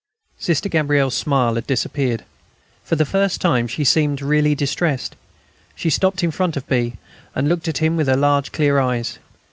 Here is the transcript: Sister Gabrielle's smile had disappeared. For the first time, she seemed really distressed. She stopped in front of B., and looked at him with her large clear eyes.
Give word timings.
Sister 0.39 0.67
Gabrielle's 0.67 1.13
smile 1.13 1.53
had 1.53 1.67
disappeared. 1.67 2.23
For 2.83 2.95
the 2.95 3.05
first 3.05 3.39
time, 3.39 3.67
she 3.67 3.83
seemed 3.83 4.19
really 4.19 4.55
distressed. 4.55 5.15
She 5.75 5.91
stopped 5.91 6.23
in 6.23 6.31
front 6.31 6.57
of 6.57 6.67
B., 6.67 6.93
and 7.35 7.47
looked 7.47 7.67
at 7.67 7.77
him 7.77 7.97
with 7.97 8.07
her 8.07 8.17
large 8.17 8.51
clear 8.51 8.79
eyes. 8.79 9.19